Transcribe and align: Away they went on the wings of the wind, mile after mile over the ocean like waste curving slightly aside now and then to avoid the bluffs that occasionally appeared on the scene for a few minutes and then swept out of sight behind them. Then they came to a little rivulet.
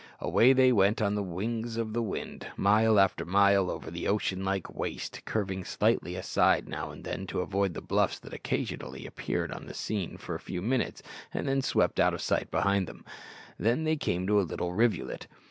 Away 0.19 0.51
they 0.51 0.71
went 0.71 0.99
on 0.99 1.13
the 1.13 1.21
wings 1.21 1.77
of 1.77 1.93
the 1.93 2.01
wind, 2.01 2.47
mile 2.57 2.99
after 2.99 3.23
mile 3.23 3.69
over 3.69 3.91
the 3.91 4.07
ocean 4.07 4.43
like 4.43 4.73
waste 4.73 5.21
curving 5.25 5.63
slightly 5.63 6.15
aside 6.15 6.67
now 6.67 6.89
and 6.89 7.03
then 7.03 7.27
to 7.27 7.41
avoid 7.41 7.75
the 7.75 7.81
bluffs 7.83 8.17
that 8.17 8.33
occasionally 8.33 9.05
appeared 9.05 9.51
on 9.51 9.67
the 9.67 9.75
scene 9.75 10.17
for 10.17 10.33
a 10.33 10.39
few 10.39 10.63
minutes 10.63 11.03
and 11.31 11.47
then 11.47 11.61
swept 11.61 11.99
out 11.99 12.15
of 12.15 12.21
sight 12.23 12.49
behind 12.49 12.87
them. 12.87 13.05
Then 13.59 13.83
they 13.83 13.95
came 13.95 14.25
to 14.25 14.41
a 14.41 14.41
little 14.41 14.73
rivulet. 14.73 15.27